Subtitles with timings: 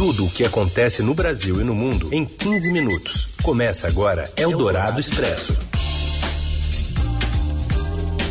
[0.00, 3.34] Tudo o que acontece no Brasil e no mundo em 15 minutos.
[3.42, 5.60] Começa agora Eldorado Expresso.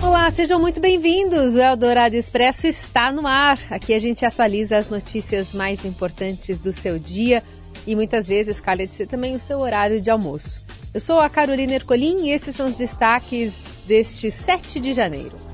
[0.01, 1.53] Olá, sejam muito bem-vindos.
[1.53, 3.59] O Eldorado Expresso está no ar.
[3.69, 7.43] Aqui a gente atualiza as notícias mais importantes do seu dia
[7.85, 10.65] e muitas vezes calha de ser também o seu horário de almoço.
[10.91, 13.53] Eu sou a Carolina Ercolim e esses são os destaques
[13.85, 15.48] deste 7 de janeiro.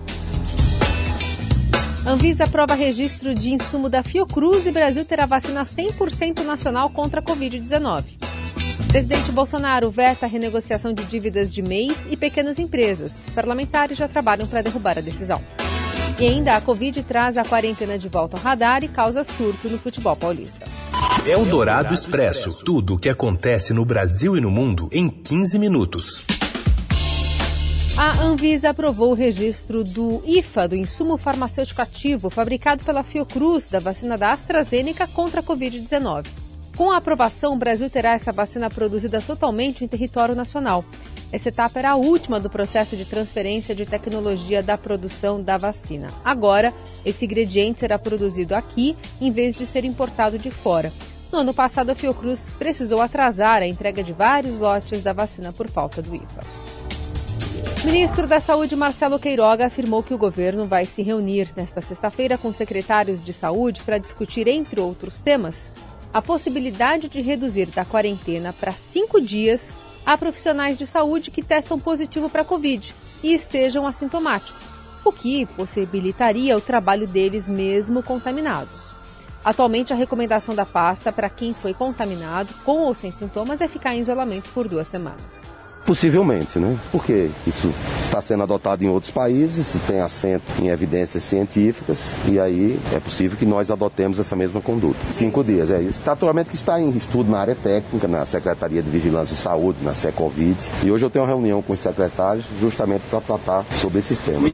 [2.06, 7.24] Anvisa aprova registro de insumo da Fiocruz e Brasil terá vacina 100% nacional contra a
[7.24, 8.04] Covid-19.
[8.90, 13.14] Presidente Bolsonaro veta a renegociação de dívidas de MEIs e pequenas empresas.
[13.34, 15.42] Parlamentares já trabalham para derrubar a decisão.
[16.20, 19.80] E ainda a Covid traz a quarentena de volta ao radar e causa surto no
[19.80, 20.64] futebol paulista.
[21.28, 22.64] É o Dourado Expresso.
[22.64, 26.35] Tudo o que acontece no Brasil e no mundo em 15 minutos.
[27.98, 33.80] A Anvisa aprovou o registro do IFA, do insumo farmacêutico ativo, fabricado pela Fiocruz, da
[33.80, 36.26] vacina da AstraZeneca contra a Covid-19.
[36.76, 40.84] Com a aprovação, o Brasil terá essa vacina produzida totalmente em território nacional.
[41.32, 46.10] Essa etapa era a última do processo de transferência de tecnologia da produção da vacina.
[46.24, 46.74] Agora,
[47.06, 50.92] esse ingrediente será produzido aqui em vez de ser importado de fora.
[51.32, 55.70] No ano passado, a Fiocruz precisou atrasar a entrega de vários lotes da vacina por
[55.70, 56.65] falta do IFA.
[57.86, 62.52] Ministro da Saúde, Marcelo Queiroga, afirmou que o governo vai se reunir nesta sexta-feira com
[62.52, 65.70] secretários de saúde para discutir, entre outros temas,
[66.14, 69.74] a possibilidade de reduzir da quarentena para cinco dias
[70.06, 72.94] a profissionais de saúde que testam positivo para a Covid
[73.24, 74.62] e estejam assintomáticos,
[75.04, 78.86] o que possibilitaria o trabalho deles mesmo contaminados.
[79.44, 83.96] Atualmente, a recomendação da pasta para quem foi contaminado, com ou sem sintomas, é ficar
[83.96, 85.45] em isolamento por duas semanas.
[85.86, 86.78] Possivelmente, né?
[86.92, 87.72] Porque isso
[88.02, 93.38] está sendo adotado em outros países, tem assento em evidências científicas, e aí é possível
[93.38, 94.98] que nós adotemos essa mesma conduta.
[95.12, 96.02] Cinco dias, é isso.
[96.04, 99.94] Naturalmente que está em estudo na área técnica, na Secretaria de Vigilância e Saúde, na
[99.94, 104.18] SECOVID, e hoje eu tenho uma reunião com os secretários justamente para tratar sobre esses
[104.20, 104.52] temas.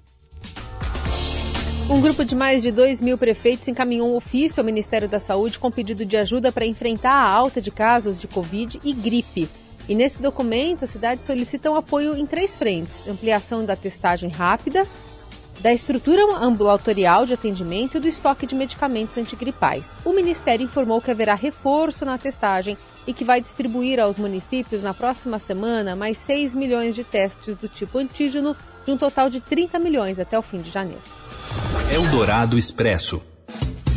[1.89, 5.59] Um grupo de mais de 2 mil prefeitos encaminhou um ofício ao Ministério da Saúde
[5.59, 9.49] com pedido de ajuda para enfrentar a alta de casos de Covid e gripe.
[9.87, 14.85] E nesse documento, as cidades solicitam apoio em três frentes: ampliação da testagem rápida,
[15.61, 19.93] da estrutura ambulatorial de atendimento e do estoque de medicamentos antigripais.
[20.03, 24.93] O Ministério informou que haverá reforço na testagem e que vai distribuir aos municípios na
[24.93, 28.55] próxima semana mais 6 milhões de testes do tipo antígeno,
[28.85, 31.01] de um total de 30 milhões até o fim de janeiro.
[31.91, 33.21] Eldorado Expresso.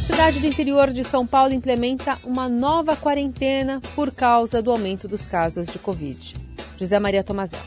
[0.07, 5.27] Cidade do interior de São Paulo implementa uma nova quarentena por causa do aumento dos
[5.27, 6.35] casos de Covid.
[6.79, 7.59] José Maria Tomazel.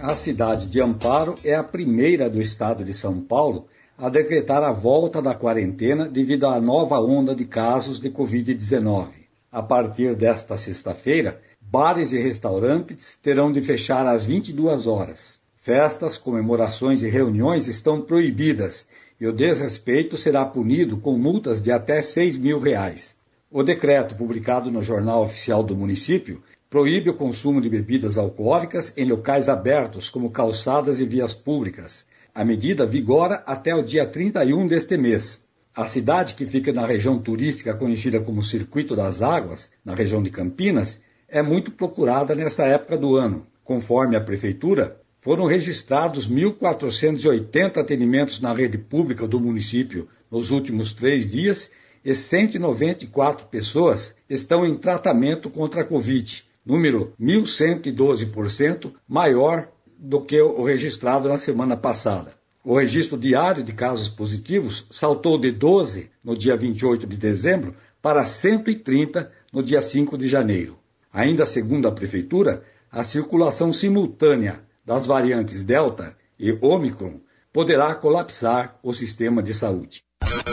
[0.00, 3.66] A cidade de Amparo é a primeira do estado de São Paulo
[3.98, 9.08] a decretar a volta da quarentena devido à nova onda de casos de Covid-19.
[9.52, 15.37] A partir desta sexta-feira, bares e restaurantes terão de fechar às 22 horas.
[15.68, 18.86] Festas, comemorações e reuniões estão proibidas
[19.20, 23.18] e o desrespeito será punido com multas de até 6 mil reais.
[23.50, 29.04] O decreto, publicado no Jornal Oficial do Município, proíbe o consumo de bebidas alcoólicas em
[29.04, 32.06] locais abertos, como calçadas e vias públicas.
[32.34, 35.46] A medida vigora até o dia 31 deste mês.
[35.76, 40.30] A cidade, que fica na região turística conhecida como Circuito das Águas, na região de
[40.30, 40.98] Campinas,
[41.28, 43.46] é muito procurada nessa época do ano.
[43.62, 51.28] Conforme a Prefeitura, foram registrados 1.480 atendimentos na rede pública do município nos últimos três
[51.28, 51.70] dias
[52.04, 59.68] e 194 pessoas estão em tratamento contra a Covid, número 1.112% maior
[59.98, 62.38] do que o registrado na semana passada.
[62.64, 68.24] O registro diário de casos positivos saltou de 12 no dia 28 de dezembro para
[68.26, 70.78] 130 no dia 5 de janeiro.
[71.12, 72.62] Ainda segundo a Prefeitura,
[72.92, 77.20] a circulação simultânea das variantes Delta e Omicron
[77.52, 80.00] poderá colapsar o sistema de saúde.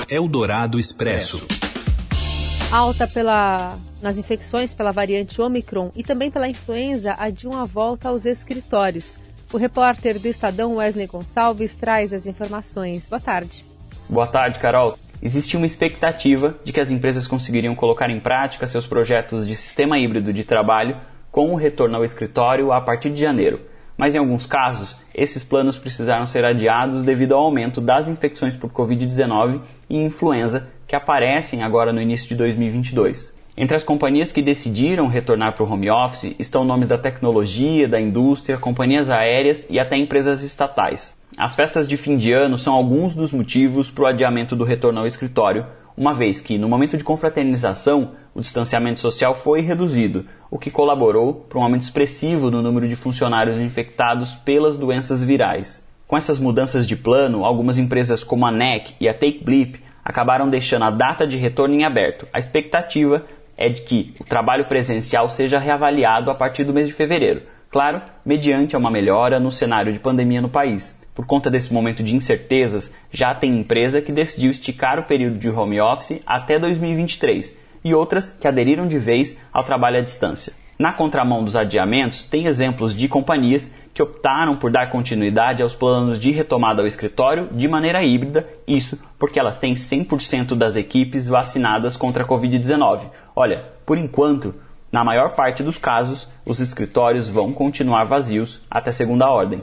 [0.10, 1.48] Eldorado Expresso.
[2.70, 8.26] Alta pela, nas infecções pela variante Omicron e também pela influenza adiam a volta aos
[8.26, 9.18] escritórios.
[9.54, 13.08] O repórter do Estadão Wesley Gonçalves traz as informações.
[13.08, 13.64] Boa tarde.
[14.10, 15.00] Boa tarde, Carol.
[15.22, 19.98] Existe uma expectativa de que as empresas conseguiriam colocar em prática seus projetos de sistema
[19.98, 21.00] híbrido de trabalho
[21.32, 25.78] com o retorno ao escritório a partir de janeiro mas em alguns casos, esses planos
[25.78, 31.94] precisaram ser adiados devido ao aumento das infecções por Covid-19 e influenza que aparecem agora
[31.94, 33.34] no início de 2022.
[33.58, 38.02] Entre as companhias que decidiram retornar para o home office estão nomes da tecnologia, da
[38.02, 41.16] indústria, companhias aéreas e até empresas estatais.
[41.38, 45.00] As festas de fim de ano são alguns dos motivos para o adiamento do retorno
[45.00, 45.66] ao escritório,
[45.98, 51.34] uma vez que, no momento de confraternização, o distanciamento social foi reduzido, o que colaborou
[51.34, 55.86] para um aumento expressivo no número de funcionários infectados pelas doenças virais.
[56.08, 60.84] Com essas mudanças de plano, algumas empresas como a NEC e a TakeBlip acabaram deixando
[60.84, 62.28] a data de retorno em aberto.
[62.32, 63.26] A expectativa
[63.58, 68.02] é de que o trabalho presencial seja reavaliado a partir do mês de fevereiro, claro,
[68.26, 71.00] mediante uma melhora no cenário de pandemia no país.
[71.16, 75.50] Por conta desse momento de incertezas, já tem empresa que decidiu esticar o período de
[75.50, 80.52] home office até 2023 e outras que aderiram de vez ao trabalho à distância.
[80.78, 86.20] Na contramão dos adiamentos, tem exemplos de companhias que optaram por dar continuidade aos planos
[86.20, 91.96] de retomada ao escritório de maneira híbrida, isso porque elas têm 100% das equipes vacinadas
[91.96, 93.06] contra a Covid-19.
[93.34, 94.54] Olha, por enquanto,
[94.92, 99.62] na maior parte dos casos, os escritórios vão continuar vazios até segunda ordem.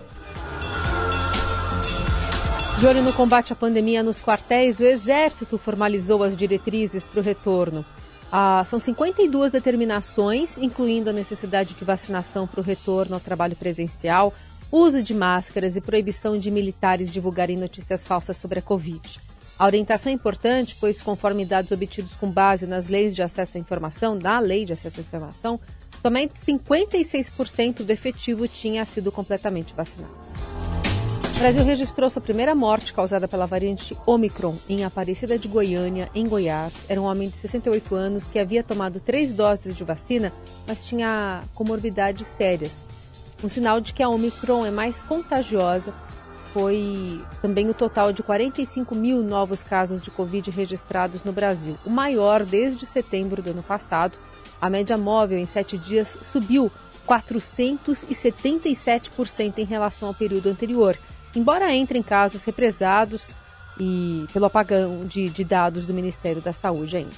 [2.83, 7.23] De olho no combate à pandemia nos quartéis, o Exército formalizou as diretrizes para o
[7.23, 7.85] retorno.
[8.33, 14.35] Ah, são 52 determinações, incluindo a necessidade de vacinação para o retorno ao trabalho presencial,
[14.73, 19.21] uso de máscaras e proibição de militares divulgarem notícias falsas sobre a Covid.
[19.57, 23.61] A orientação é importante, pois, conforme dados obtidos com base nas leis de acesso à
[23.61, 25.61] informação, da Lei de Acesso à Informação,
[26.03, 30.22] somente 56% do efetivo tinha sido completamente vacinado.
[31.43, 36.25] O Brasil registrou sua primeira morte causada pela variante Omicron em Aparecida de Goiânia, em
[36.25, 36.73] Goiás.
[36.89, 40.33] Era um homem de 68 anos que havia tomado três doses de vacina,
[40.69, 42.85] mas tinha comorbidades sérias.
[43.43, 45.93] Um sinal de que a Omicron é mais contagiosa
[46.53, 51.91] foi também o total de 45 mil novos casos de Covid registrados no Brasil, o
[51.91, 54.17] maior desde setembro do ano passado.
[54.61, 56.71] A média móvel em sete dias subiu
[57.05, 60.97] 477% em relação ao período anterior
[61.35, 63.31] embora entre em casos represados
[63.79, 67.17] e pelo apagão de, de dados do Ministério da Saúde ainda.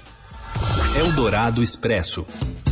[0.97, 2.25] Eldorado Expresso.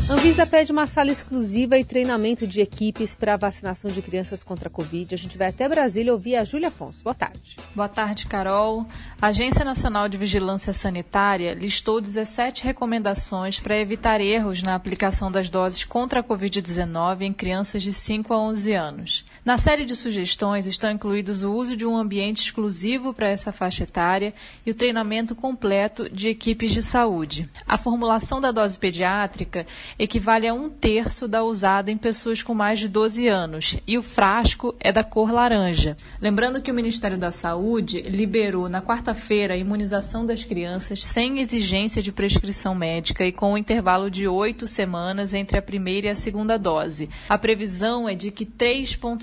[0.08, 4.68] Anvisa pede uma sala exclusiva e treinamento de equipes para a vacinação de crianças contra
[4.68, 5.14] a Covid.
[5.14, 7.02] A gente vai até Brasília ouvir a Júlia Afonso.
[7.02, 7.56] Boa tarde.
[7.74, 8.86] Boa tarde, Carol.
[9.20, 15.48] A Agência Nacional de Vigilância Sanitária listou 17 recomendações para evitar erros na aplicação das
[15.48, 19.24] doses contra a Covid-19 em crianças de 5 a 11 anos.
[19.44, 23.82] Na série de sugestões estão incluídos o uso de um ambiente exclusivo para essa faixa
[23.82, 24.32] etária
[24.64, 27.50] e o treinamento completo de equipes de saúde.
[27.66, 29.66] A formulação da dose pediátrica
[29.98, 34.02] equivale a um terço da usada em pessoas com mais de 12 anos, e o
[34.02, 35.96] frasco é da cor laranja.
[36.20, 42.00] Lembrando que o Ministério da Saúde liberou na quarta-feira a imunização das crianças sem exigência
[42.00, 46.14] de prescrição médica e com um intervalo de oito semanas entre a primeira e a
[46.14, 47.10] segunda dose.
[47.28, 48.46] A previsão é de que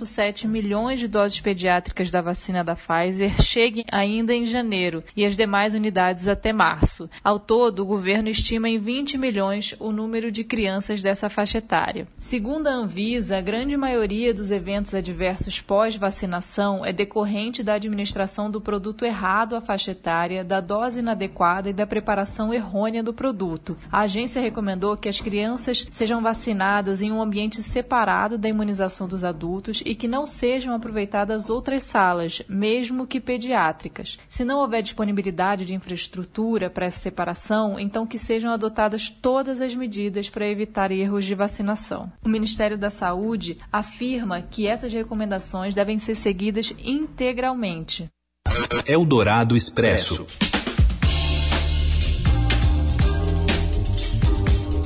[0.09, 5.35] 3,7 milhões de doses pediátricas da vacina da Pfizer cheguem ainda em janeiro e as
[5.35, 7.09] demais unidades até março.
[7.23, 12.07] Ao todo, o governo estima em 20 milhões o número de crianças dessa faixa etária.
[12.17, 18.59] Segundo a Anvisa, a grande maioria dos eventos adversos pós-vacinação é decorrente da administração do
[18.59, 23.77] produto errado à faixa etária, da dose inadequada e da preparação errônea do produto.
[23.91, 29.23] A agência recomendou que as crianças sejam vacinadas em um ambiente separado da imunização dos
[29.23, 34.17] adultos e que não sejam aproveitadas outras salas, mesmo que pediátricas.
[34.27, 39.75] Se não houver disponibilidade de infraestrutura para essa separação, então que sejam adotadas todas as
[39.75, 42.11] medidas para evitar erros de vacinação.
[42.23, 48.09] O Ministério da Saúde afirma que essas recomendações devem ser seguidas integralmente.
[48.87, 50.25] Eldorado Expresso.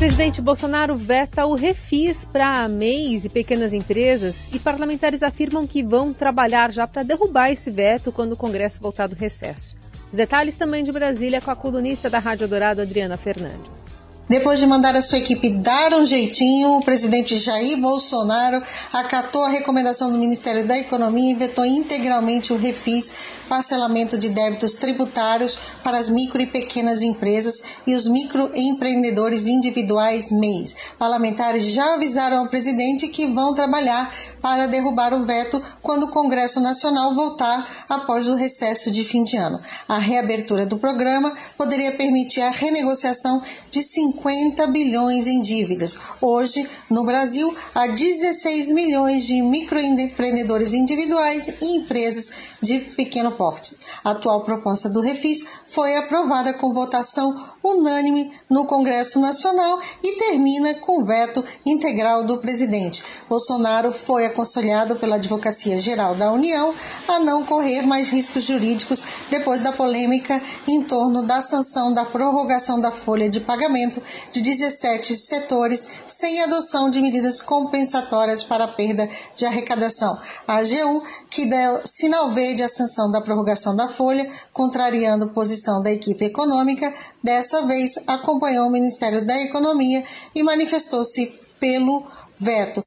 [0.03, 6.13] Presidente Bolsonaro veta o refis para MEIs e pequenas empresas e parlamentares afirmam que vão
[6.13, 9.77] trabalhar já para derrubar esse veto quando o Congresso voltar do recesso.
[10.11, 13.82] Os detalhes também de Brasília com a colunista da Rádio Dourado, Adriana Fernandes.
[14.29, 18.63] Depois de mandar a sua equipe dar um jeitinho, o presidente Jair Bolsonaro
[18.93, 23.13] acatou a recomendação do Ministério da Economia e vetou integralmente o refis,
[23.49, 30.73] parcelamento de débitos tributários para as micro e pequenas empresas e os microempreendedores individuais MEIs.
[30.97, 34.09] Parlamentares já avisaram ao presidente que vão trabalhar
[34.41, 39.35] para derrubar o veto quando o Congresso Nacional voltar após o recesso de fim de
[39.35, 39.59] ano.
[39.87, 43.41] A reabertura do programa poderia permitir a renegociação
[43.73, 45.97] de 50 50 bilhões em dívidas.
[46.21, 53.75] Hoje, no Brasil, há 16 milhões de microempreendedores individuais e empresas de pequeno porte.
[54.03, 60.73] A atual proposta do Refis foi aprovada com votação unânime no Congresso Nacional e termina
[60.75, 63.03] com veto integral do presidente.
[63.29, 66.73] Bolsonaro foi aconselhado pela Advocacia Geral da União
[67.07, 72.79] a não correr mais riscos jurídicos depois da polêmica em torno da sanção da prorrogação
[72.79, 74.01] da folha de pagamento
[74.31, 80.17] de 17 setores sem adoção de medidas compensatórias para a perda de arrecadação.
[80.47, 85.91] A AGU, que deu sinal verde à sanção da prorrogação da folha, contrariando posição da
[85.91, 86.93] equipe econômica,
[87.23, 90.03] dessa vez acompanhou o Ministério da Economia
[90.35, 92.05] e manifestou-se pelo
[92.37, 92.83] veto.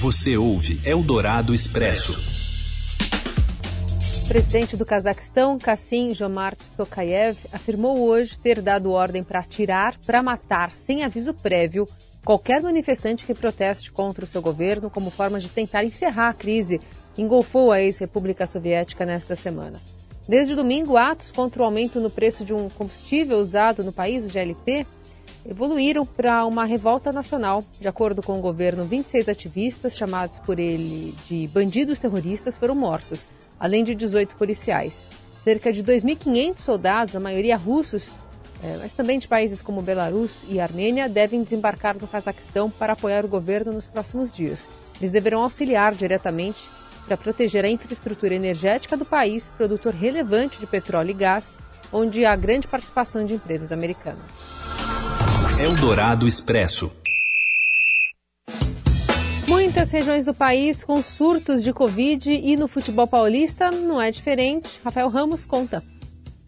[0.00, 2.30] Você ouve Eldorado Expresso
[4.30, 10.72] presidente do Cazaquistão, Kassim Jomart Tokayev, afirmou hoje ter dado ordem para atirar, para matar,
[10.72, 11.88] sem aviso prévio,
[12.24, 16.80] qualquer manifestante que proteste contra o seu governo como forma de tentar encerrar a crise
[17.12, 19.80] que engolfou a ex-república soviética nesta semana.
[20.30, 24.28] Desde domingo, atos contra o aumento no preço de um combustível usado no país, o
[24.28, 24.86] GLP,
[25.44, 27.64] evoluíram para uma revolta nacional.
[27.80, 33.26] De acordo com o governo, 26 ativistas, chamados por ele de bandidos terroristas, foram mortos
[33.58, 35.04] além de 18 policiais.
[35.42, 38.12] Cerca de 2.500 soldados, a maioria russos,
[38.62, 43.24] é, mas também de países como Belarus e Armênia, devem desembarcar no Cazaquistão para apoiar
[43.24, 44.70] o governo nos próximos dias.
[45.00, 46.60] Eles deverão auxiliar diretamente
[47.06, 51.56] para proteger a infraestrutura energética do país, produtor relevante de petróleo e gás,
[51.92, 54.24] onde há grande participação de empresas americanas.
[55.60, 56.90] Eldorado Expresso.
[59.46, 64.80] Muitas regiões do país com surtos de Covid e no futebol paulista não é diferente.
[64.84, 65.82] Rafael Ramos conta.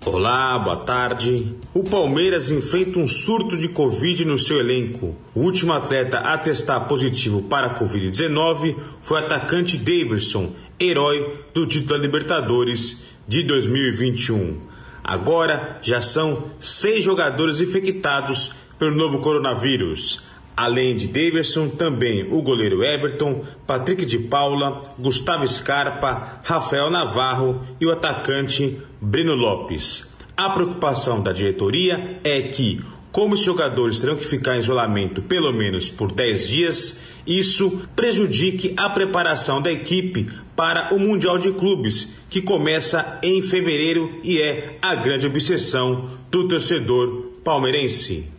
[0.04, 1.54] Olá, boa tarde.
[1.72, 5.14] O Palmeiras enfrenta um surto de Covid no seu elenco.
[5.32, 11.68] O último atleta a testar positivo para a Covid-19 foi o atacante Davidson, herói do
[11.68, 14.58] título da Libertadores de 2021.
[15.04, 20.20] Agora já são seis jogadores infectados pelo novo coronavírus.
[20.56, 27.86] Além de Davidson, também o goleiro Everton, Patrick de Paula, Gustavo Scarpa, Rafael Navarro e
[27.86, 30.10] o atacante Breno Lopes.
[30.36, 32.80] A preocupação da diretoria é que,
[33.10, 38.74] como os jogadores terão que ficar em isolamento pelo menos por 10 dias, isso prejudique
[38.76, 44.76] a preparação da equipe para o Mundial de Clubes, que começa em fevereiro e é
[44.82, 48.31] a grande obsessão do torcedor palmeirense.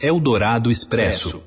[0.00, 1.42] Eldorado Expresso.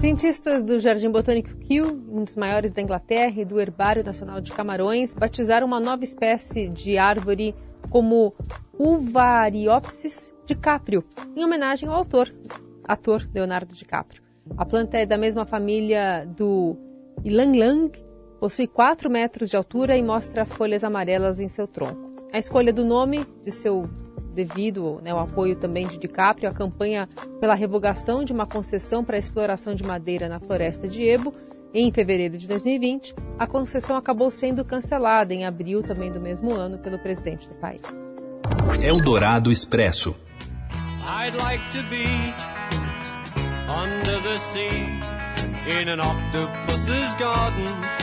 [0.00, 4.52] Cientistas do Jardim Botânico Kew, um dos maiores da Inglaterra, e do Herbário Nacional de
[4.52, 7.54] Camarões, batizaram uma nova espécie de árvore
[7.90, 8.34] como
[8.78, 11.04] Uvariopsis DiCaprio,
[11.36, 12.32] em homenagem ao autor,
[12.84, 14.22] ator Leonardo DiCaprio.
[14.56, 16.76] A planta é da mesma família do
[17.24, 17.92] Ylang
[18.40, 22.14] possui 4 metros de altura e mostra folhas amarelas em seu tronco.
[22.32, 23.82] A escolha do nome de seu
[24.34, 27.08] devido né, ao apoio também de DiCaprio, a campanha
[27.40, 31.34] pela revogação de uma concessão para a exploração de madeira na floresta de Ebo,
[31.72, 36.78] em fevereiro de 2020, a concessão acabou sendo cancelada em abril também do mesmo ano
[36.78, 37.82] pelo presidente do país.
[38.82, 40.14] Eldorado Expresso.
[41.04, 42.34] I'd like to be
[43.68, 45.00] under the sea
[45.80, 47.97] in an octopus's garden.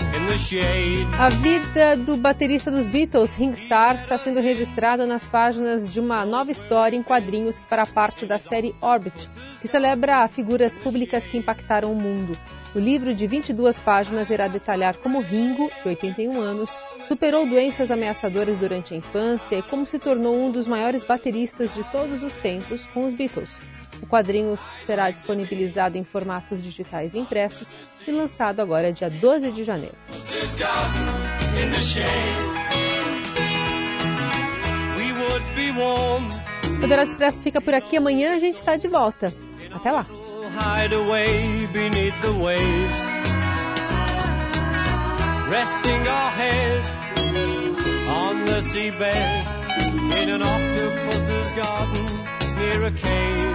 [1.19, 6.25] A vida do baterista dos Beatles, Ring Starr, está sendo registrada nas páginas de uma
[6.25, 9.27] nova história em quadrinhos que fará parte da série Orbit,
[9.59, 12.31] que celebra figuras públicas que impactaram o mundo.
[12.73, 18.57] O livro de 22 páginas irá detalhar como Ringo, de 81 anos, superou doenças ameaçadoras
[18.57, 22.85] durante a infância e como se tornou um dos maiores bateristas de todos os tempos
[22.87, 23.59] com os Beatles.
[24.15, 27.75] Quadrinho será disponibilizado em formatos digitais impressos
[28.07, 29.93] e lançado agora dia 12 de janeiro.
[36.81, 37.97] O Dourado Expresso fica por aqui.
[37.97, 39.33] Amanhã a gente está de volta.
[39.69, 40.07] Até lá.
[45.49, 46.87] Resting our head
[48.07, 49.45] on the seabed
[50.17, 52.05] in an octopus's garden
[52.57, 53.54] near a cave.